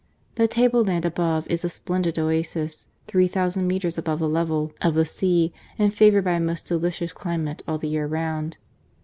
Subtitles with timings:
[0.33, 4.95] The table land above is a splendid oasis, three thousand metres above the level of
[4.95, 5.15] the vi PREFACE.
[5.15, 8.57] sea, and favoured by a most delicious climate all the year round.